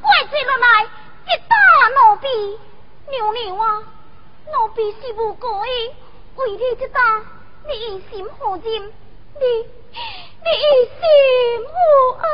[0.00, 1.54] 怪罪落来，一打
[1.88, 2.26] 奴婢，
[3.10, 3.82] 娘娘啊。
[4.52, 5.68] 奴婢是无故意，
[6.36, 7.00] 为你这打，
[7.68, 8.64] 你一心何忍？
[8.64, 9.44] 你
[10.42, 10.98] 你一心
[11.66, 11.72] 何
[12.18, 12.24] 爱？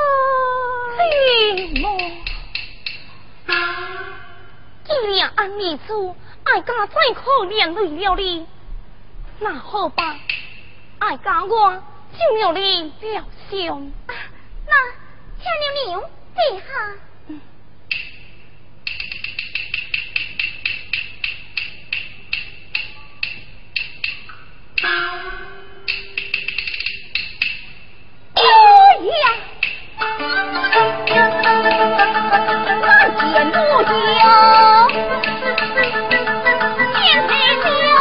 [4.85, 8.47] 既然安尼做，爱家再可怜累了你，
[9.41, 10.17] 那好吧，
[11.01, 11.83] 爱家我
[12.17, 13.93] 就要你疗伤。
[14.67, 14.73] 那
[15.37, 16.67] 请娘娘殿下。
[28.35, 28.39] 姑
[29.03, 29.15] 娘，
[33.53, 33.65] 不，
[36.95, 37.35] 见面
[37.87, 37.99] 啊，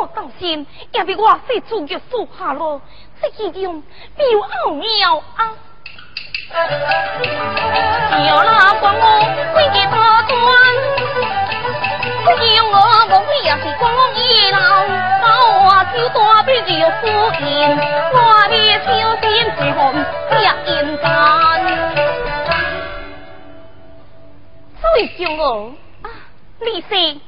[0.08, 0.66] 挂了？
[0.90, 2.80] 也比我四处就数下落，
[3.22, 3.80] 这其中
[4.16, 5.54] 必有奥妙啊！
[8.10, 9.02] 叫那关我
[9.54, 9.94] 归给大
[10.26, 10.34] 官，
[12.26, 12.28] 叫
[12.64, 12.74] 我
[13.08, 13.82] 莫非也是关
[14.16, 14.58] 一老？
[15.22, 15.64] 把我
[15.94, 17.02] 就大笔就敷
[17.38, 17.42] 衍，
[18.12, 18.16] 我
[18.48, 18.52] 的
[18.84, 18.88] 小
[19.22, 19.24] 心
[19.56, 19.80] 最红
[20.30, 20.32] 下
[20.66, 22.03] 阴干。
[24.96, 25.72] 李娇儿，
[26.60, 27.20] 李氏，你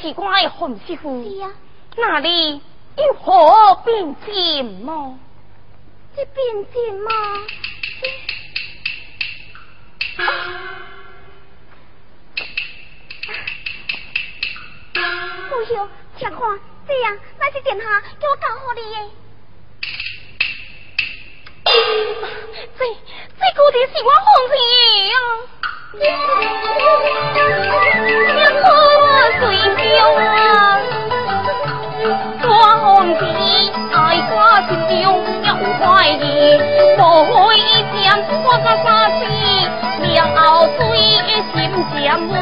[0.00, 1.52] 是我的红媳妇，是啊，
[1.96, 2.62] 那里
[2.96, 5.18] 有何变迁么？
[6.16, 7.10] 这变迁吗？
[15.50, 16.40] 不行，且看，
[16.88, 19.10] 这样那是殿下叫我教好你耶。
[21.64, 21.70] 这
[23.40, 24.54] 这个的是我红姐
[25.10, 25.14] 呀，
[26.00, 26.04] 两
[28.60, 28.62] 颗
[29.38, 29.42] 水
[29.76, 29.82] 晶
[30.20, 30.22] 啊，
[32.42, 32.48] 我
[32.80, 32.84] 红
[33.18, 33.22] 姐
[33.92, 33.96] 爱
[34.30, 34.32] 我
[34.68, 34.70] 心
[35.02, 35.04] 中
[35.42, 36.22] 有怀疑，
[36.96, 37.00] 不
[37.32, 37.32] 会
[38.02, 38.04] 将
[38.44, 38.86] 我个杀
[39.18, 39.22] 死，
[40.02, 40.42] 两后
[40.76, 40.80] 水
[41.54, 41.56] 心
[41.94, 42.32] 将我。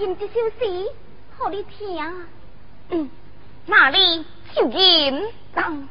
[0.00, 0.26] 吟一首
[0.60, 0.92] 诗，
[1.36, 2.28] 好你听。
[2.90, 3.10] 嗯，
[3.66, 4.24] 那里
[4.54, 5.74] 就吟当。
[5.74, 5.88] 嘛，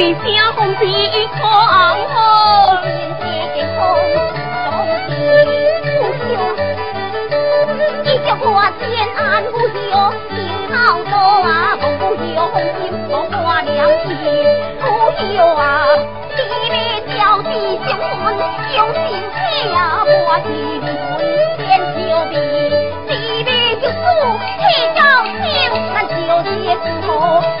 [0.00, 1.38] 为小红子一场
[2.08, 2.16] 梦。
[8.02, 8.48] 一叫我
[8.80, 8.82] 天
[9.14, 9.92] 安无休，
[10.30, 10.34] 心
[10.72, 11.12] 好动
[11.44, 14.08] 啊，红不休，红心我花两心
[14.80, 14.82] 不
[15.20, 15.60] 休啊，
[16.34, 16.40] 地
[16.72, 16.74] 里
[17.18, 17.52] 叫地
[17.84, 17.88] 相
[18.24, 18.26] 闻，
[18.72, 19.04] 有心
[19.36, 19.38] 切
[19.68, 20.48] 我心
[20.80, 20.88] 里
[21.58, 22.34] 秋地，
[23.06, 23.10] 地
[23.44, 23.48] 里
[23.82, 23.94] 就诉
[24.64, 24.66] 一
[24.96, 25.44] 朝情，
[25.92, 26.16] 难求
[26.48, 26.48] 结
[26.80, 26.88] 夫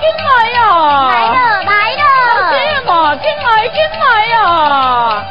[0.00, 1.08] 进来呀！
[1.08, 2.02] 来了来了！
[2.52, 2.54] 姐
[2.86, 5.24] 嘛，进来进来呀！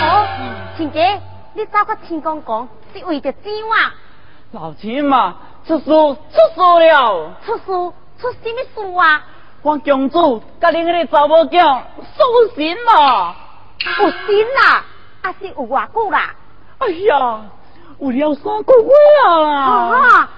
[0.00, 0.26] 哦，
[0.76, 1.20] 亲姐，
[1.54, 3.94] 你找个亲公公是为着怎啊？
[4.52, 5.36] 老亲嘛，
[5.66, 5.90] 出事出
[6.54, 7.30] 事了！
[7.44, 7.64] 出事
[8.20, 9.24] 出什么事啊？
[9.62, 11.82] 我公主甲恁那个查某囝
[12.16, 13.34] 送神啦！
[13.98, 14.84] 有心啦，
[15.22, 16.34] 还是有偌久啦？
[16.78, 17.40] 哎呀，
[17.98, 18.90] 有了三个月
[19.28, 20.28] 啊！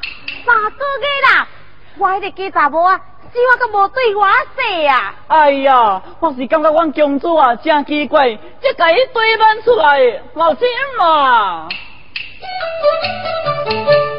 [2.17, 3.01] 迄个假查某啊，
[3.33, 5.15] 死我都无对我说啊！
[5.29, 10.67] 哎呀，我是感觉阮公主啊，真奇怪，才甲伊对问出来，老亲
[10.99, 11.69] 嘛。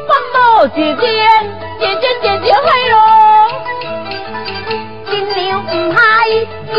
[0.06, 1.28] 放到几天，
[1.78, 2.96] 姐姐姐姐海咯，
[5.06, 6.28] 金牛唔海，
[6.72, 6.76] 惊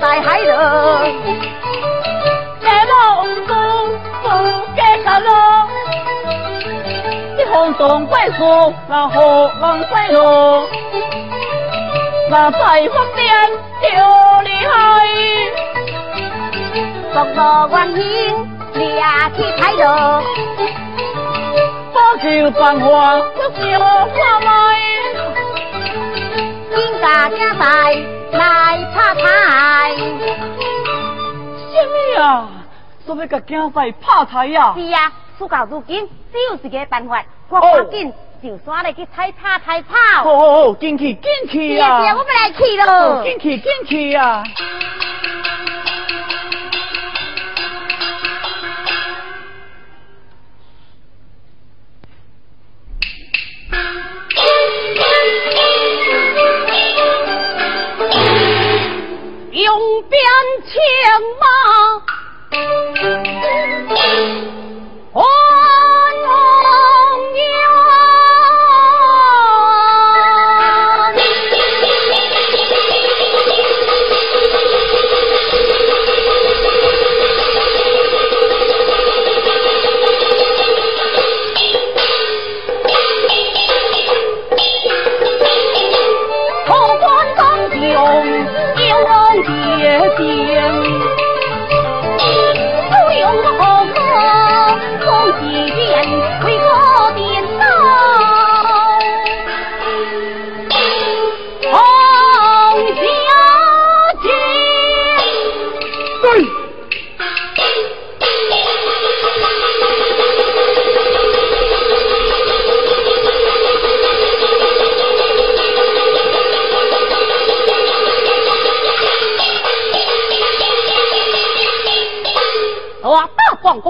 [0.00, 1.00] 在海咯，
[2.62, 2.92] 山路
[3.46, 3.52] 不
[4.22, 4.28] 不
[4.74, 5.30] 见山咯，
[7.50, 10.68] 一风中怪树，那河往西咯，
[12.30, 13.50] 那在风边
[13.82, 13.88] 就
[14.44, 14.72] 厉害，
[17.12, 19.02] 放到万兴，掠
[19.36, 20.22] 去海咯。
[21.92, 24.78] 不求繁华，不求花来。
[26.72, 27.64] 金家家在
[28.30, 29.20] 来拍台。
[31.72, 32.46] 什么呀？
[33.04, 34.72] 说要拍台呀？
[34.76, 39.96] 是啊，事到如今，只有一个办法，我赶紧就刷来去踩踏踩跑。
[40.22, 42.02] 好好好，进去进去啊！
[42.02, 43.22] 是啊，我们来去咯。
[43.24, 44.42] 进去进去啊！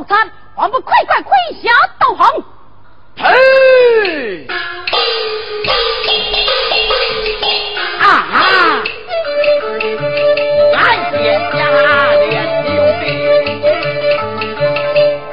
[0.01, 1.31] 国产，还不快快跪
[1.63, 2.27] 下投降！
[3.19, 4.47] 嘿！
[8.01, 8.83] 啊！
[10.73, 11.59] 俺爹家
[12.15, 12.33] 连
[12.65, 12.69] 救
[13.03, 13.05] 兵，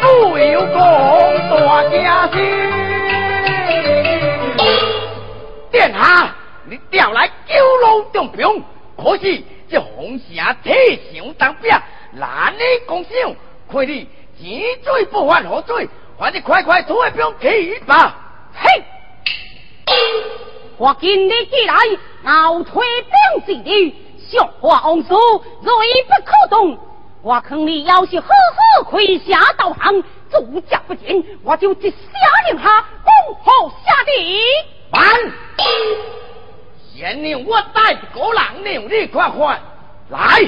[0.01, 0.75] 不有功
[1.47, 1.55] 夺
[1.89, 2.35] 家兴。
[5.71, 8.61] 殿下，你调来九龙重兵，
[8.97, 11.71] 可惜这红霞体相当兵，
[12.11, 13.11] 难以攻上，
[13.71, 14.09] 亏你。
[14.39, 18.15] 井水不犯何罪，还你快快退兵去吧！
[18.53, 18.83] 嘿，
[20.77, 21.75] 我今日既来，
[22.25, 23.95] 熬退兵之旅，
[24.29, 25.15] 笑话王叔
[25.61, 25.73] 锐
[26.07, 26.77] 不可动。
[27.23, 31.97] 我看你要是好好跪下道行，主家不见，我就一下
[32.51, 34.43] 令下恭候下地。
[34.91, 35.03] 慢！
[36.93, 39.59] 先令我带个郎令你快快
[40.09, 40.47] 来，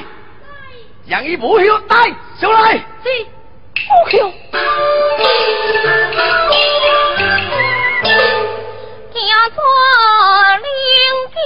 [1.07, 2.73] 将一部友带上来。
[3.03, 3.25] 是。
[3.87, 4.19] 不行，
[9.13, 9.57] 家错
[10.57, 10.67] 领
[11.31, 11.37] 兵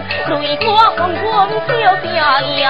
[0.00, 1.24] 易断，泪花红红
[1.66, 2.60] 笑家言。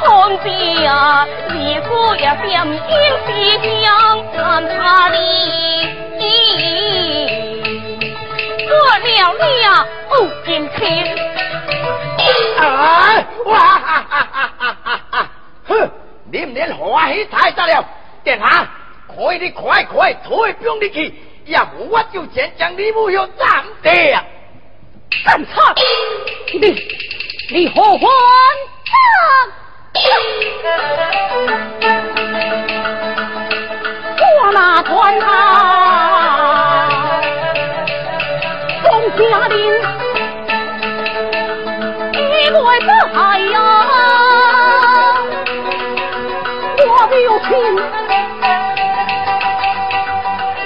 [0.00, 2.72] 红笔啊，你夫也点英
[3.26, 3.28] 气
[3.84, 3.90] 香，
[4.34, 5.16] 看他你。
[8.68, 10.10] 过了了，不
[10.44, 10.80] 金钱。
[12.58, 13.24] 啊！
[13.46, 15.30] 哇哈哈哈哈哈哈！
[15.66, 15.90] 哼，
[16.30, 17.84] 你们欢喜太大了，
[18.22, 18.66] 殿下，
[19.08, 21.14] 可以你快快退兵离去，
[21.46, 24.22] 要不我就先将你母要斩掉。
[25.24, 25.74] 干他！
[26.52, 26.88] 你
[27.50, 28.10] 你何欢？
[34.44, 35.26] 我那团他。
[39.14, 39.56] 家林，
[42.14, 43.58] 一外不海呀，
[46.78, 46.82] 我
[47.14, 47.46] 有情，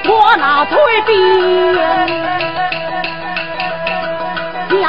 [0.09, 1.12] 我那退兵，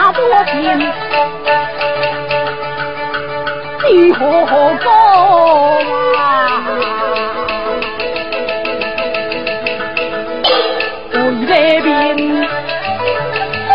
[0.08, 0.80] 家多贫，
[3.90, 4.20] 你何
[4.82, 4.90] 做
[6.16, 6.18] 啊？
[11.12, 11.16] 为
[11.46, 11.86] 这边。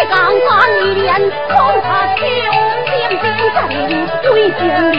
[0.08, 2.20] 江山一连，空他秋，
[2.86, 3.22] 点兵
[3.54, 3.70] 在林，
[4.22, 4.60] 归金
[4.92, 4.96] 陵。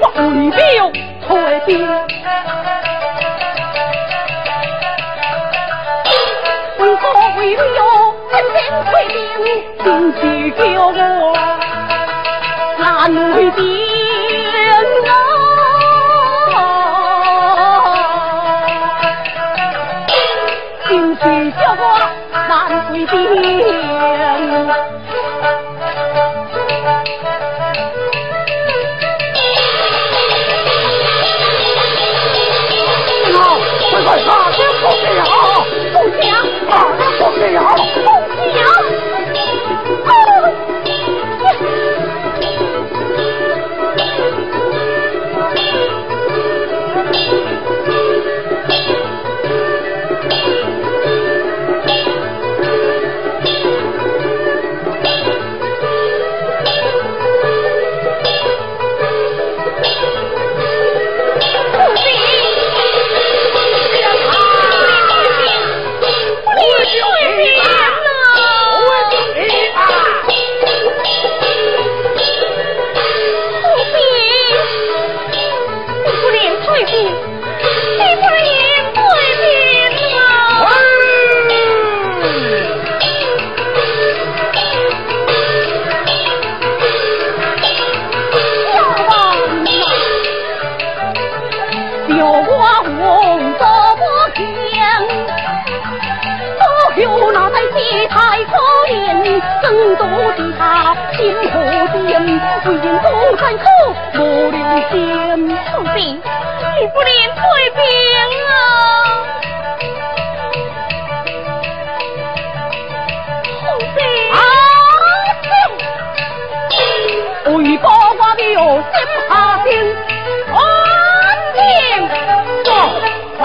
[0.00, 0.58] 我为表
[1.26, 1.28] 退
[1.66, 1.70] 兵，
[6.78, 7.02] 为国
[7.38, 7.60] 为了
[8.30, 9.16] 真心退兵，
[9.82, 9.84] 心
[10.20, 10.90] 是叫我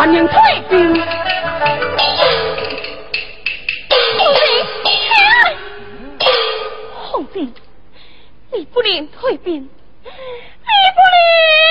[0.07, 0.39] 定，欢迎退
[0.69, 0.93] 兵。
[8.53, 9.69] 你不领退兵，你
[10.03, 11.66] 不领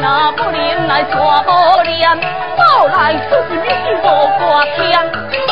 [0.00, 2.20] 大无脸，
[2.56, 4.06] 包来出尽你是无
[4.38, 5.47] 挂天。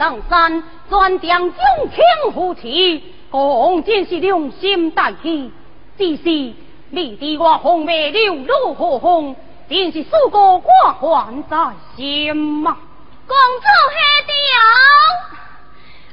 [0.00, 1.58] 江山，专将中
[1.90, 5.52] 天扶持，共真是良心大义。
[5.98, 6.54] 只是
[6.88, 9.36] 你对我红梅柳如何红，
[9.68, 11.56] 真是数个挂患在
[11.94, 12.78] 心嘛。
[13.26, 14.32] 公主下轿，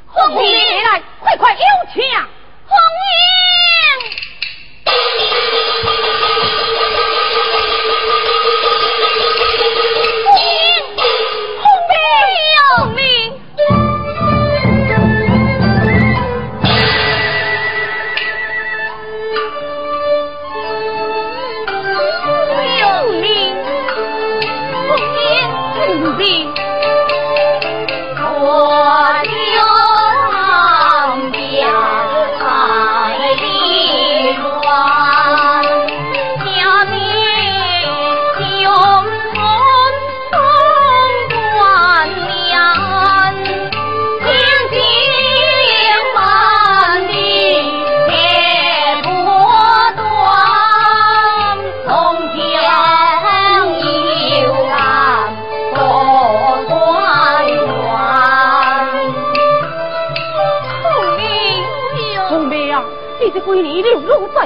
[0.08, 0.42] 红梅
[0.84, 1.60] 来，快快有
[1.94, 2.78] 请红
[6.12, 6.27] 英。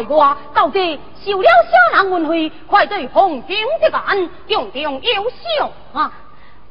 [0.07, 1.49] 我到底受了
[1.93, 6.11] 啥人恩惠，快对红兄的案，重重优秀啊！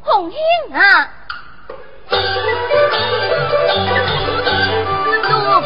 [0.03, 0.39] 红兄
[0.77, 1.09] 啊，
[2.09, 2.17] 主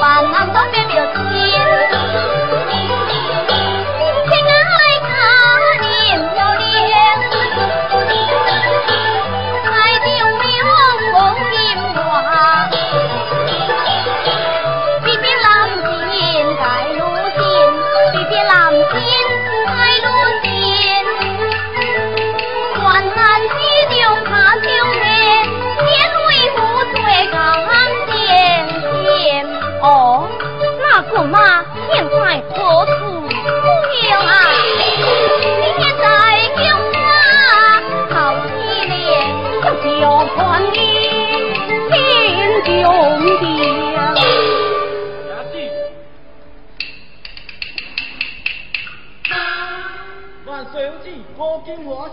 [0.00, 1.22] 办俺都别表亲。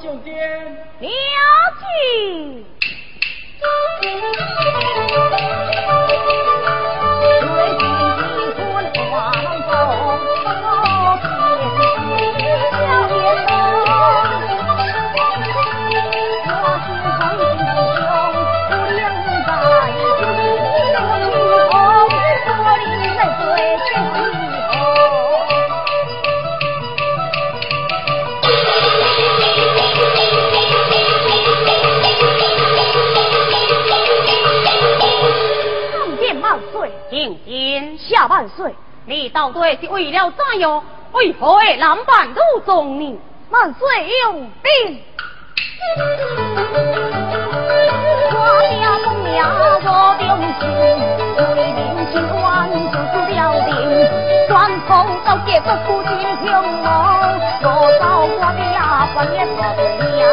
[0.03, 0.31] Điều.
[38.27, 40.83] 万岁你到底是为了怎样？
[41.13, 43.19] 为何会男扮女装呢？
[43.49, 43.85] 万岁
[44.23, 45.01] 用兵，
[48.31, 48.37] 我
[48.79, 49.29] 家公庙
[49.83, 50.25] 我忠
[50.57, 50.61] 心，
[51.57, 51.77] 为民
[52.13, 52.39] 清官
[52.71, 53.69] 就是了定，
[54.47, 54.49] 官
[54.87, 54.89] 封
[55.25, 56.09] 到结果不尽
[56.45, 56.49] 凶
[56.81, 56.87] 猛，
[57.63, 57.67] 我
[57.99, 58.79] 到我的牙
[59.13, 59.51] 关也不
[59.99, 60.23] 对呀，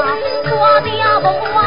[0.53, 1.59] 我的牙不完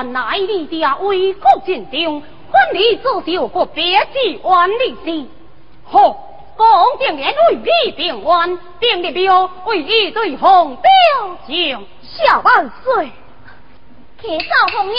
[0.00, 5.28] 原来你家为国尽忠，换你做小国别之万里事。
[5.84, 6.12] 好，
[6.56, 10.90] 公定言为你平冤，定立标为一对红标
[11.46, 13.12] 将，下万岁。
[14.22, 14.94] 铁少红英，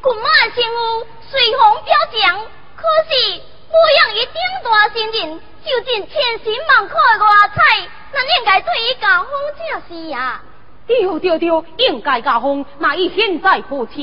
[0.00, 2.38] 군马新屋随红标将，
[2.76, 9.26] 可是不养一顶大新人，就尽千辛万苦的外彩，那应该对伊家好
[9.58, 10.42] 正是呀。
[10.88, 14.02] 对对对，应该加封，那伊现在何去？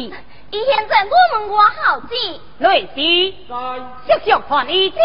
[0.52, 2.08] 伊现在我们外好子。
[2.60, 3.56] 雷师，在，
[4.08, 5.00] 速速传伊进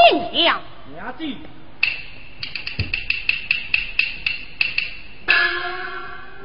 [0.45, 0.61] 向。
[0.95, 1.25] 娘子，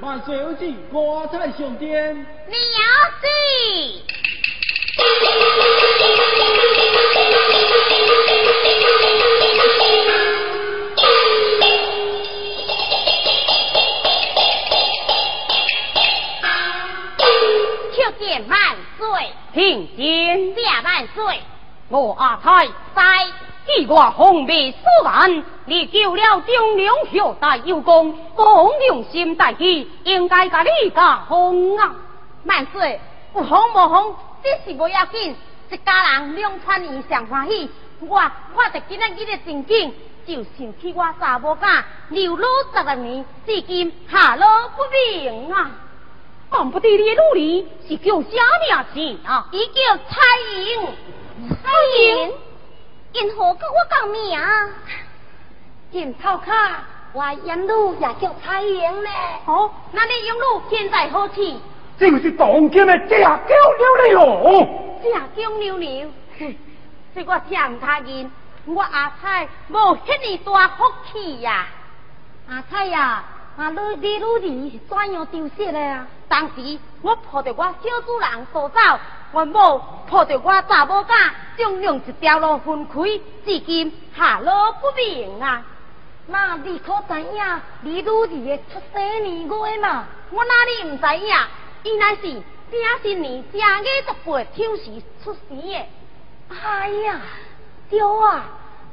[0.01, 2.15] 万岁有旨，国在上殿。
[2.15, 2.25] 娘
[3.21, 3.27] 子。
[18.47, 21.41] 万岁，听见下万岁，
[21.89, 23.03] 我阿太在，
[23.65, 31.95] 记我红梅所难，你救了中良后代有功，公用心大义，应该甲你加封啊！
[32.43, 32.99] 万岁，
[33.33, 35.35] 不红不封，这是不要紧，
[35.71, 37.69] 一家人两串意上欢喜。
[38.01, 38.21] 我
[38.55, 39.91] 我着今日今日正经，
[40.27, 45.71] 就想起我查某囝流落十来年，至今下落不明啊！
[46.57, 48.29] 但不知你的努力是叫啥
[48.63, 49.45] 名字啊？
[49.51, 50.21] 伊叫彩
[50.55, 50.87] 英，
[51.49, 52.33] 彩英，
[53.11, 54.39] 因何跟我讲名？
[55.91, 59.09] 金头卡，我养女也叫蔡英呢。
[59.45, 61.55] 哦，那你养女现在何去？
[61.99, 64.67] 就是当今的假狗溜溜。
[65.03, 66.55] 假狗溜溜，是
[67.27, 68.31] 我真唔他认，
[68.65, 71.67] 我阿彩无迄尼大福气呀。
[72.47, 73.23] 阿彩呀，
[73.57, 76.05] 阿女你女儿是怎样丢失的啊？
[76.27, 78.79] 当时我抱着我小主人逃走，
[79.31, 83.01] 阮某抱着我查某囝，总用一条路分开，
[83.45, 85.63] 至今下落不明啊！
[86.27, 90.05] 那你可知影你女儿的出生年月嘛？
[90.31, 91.35] 我哪里唔知影？
[91.83, 95.85] 伊乃是正新年正月十八丑时出生的。
[96.49, 97.21] 哎呀，
[97.89, 98.43] 对啊，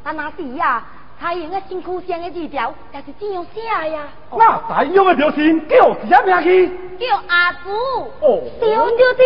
[0.04, 0.84] 啊那是呀，
[1.22, 4.08] 太阳的身躯上的字条也是这样写呀。
[4.32, 6.98] 那太阳的表情叫啥名字？
[6.98, 7.70] 叫阿祖。
[8.20, 9.24] 哦，对对对，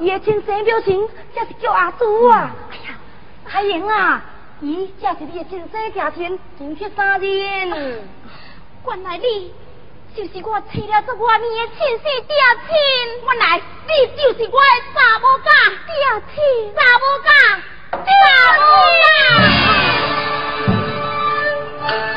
[0.00, 2.50] 伊的亲生表情才是叫阿祖啊。
[2.72, 2.98] 哎呀，
[3.46, 4.20] 太阳啊，
[4.60, 7.28] 伊才是你的亲生家亲，亲戚三人。
[8.84, 9.54] 原来你
[10.16, 12.34] 就是我娶了这外面的亲生爹
[12.66, 12.74] 亲。
[13.24, 15.46] 原来你就是我的查某囝，
[15.86, 15.94] 爹
[16.34, 17.30] 亲，查某囝，
[17.92, 18.02] 查
[18.58, 18.62] 某
[18.98, 20.21] 囝。
[21.84, 22.12] 我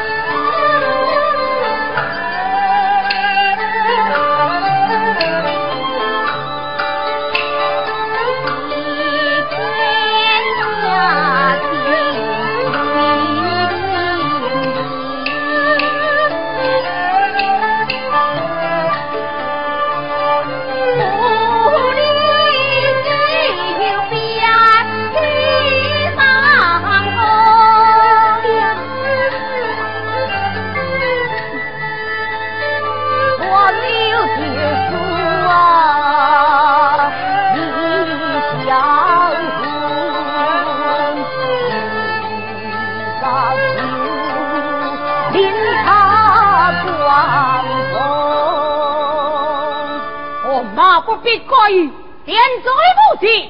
[51.02, 51.90] 不必过于
[52.26, 52.72] 点罪
[53.12, 53.50] 不起，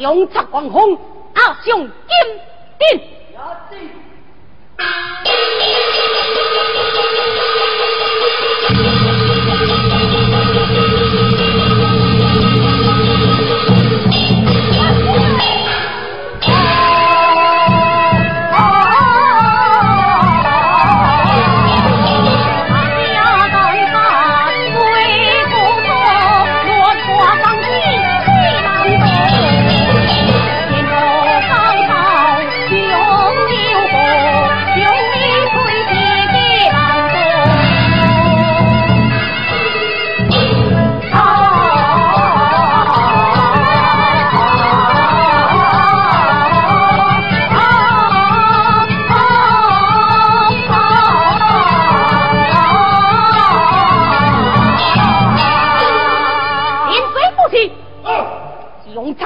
[0.00, 0.98] 将插光红
[1.34, 2.40] 阿兄金
[2.78, 3.11] 定。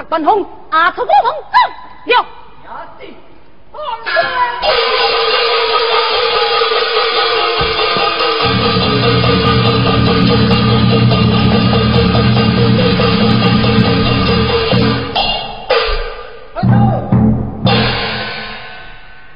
[0.08, 1.56] 用插本红，阿出我红走
[2.06, 2.26] 了。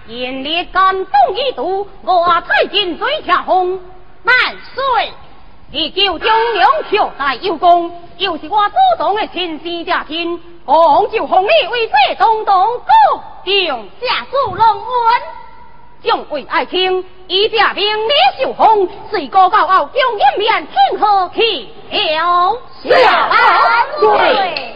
[0.07, 3.81] 眼里感动一度，我才进水下红
[4.25, 4.37] 万
[4.75, 5.12] 岁。
[5.73, 12.91] 依旧中良孝待有功，又是我祖宗的亲生家亲，我就红你为这东东哥，
[13.45, 15.23] 将下属龙恩，
[16.03, 18.12] 众位爱卿，以这兵李
[18.43, 24.75] 秀峰，随高高后将一面天河去了，安对。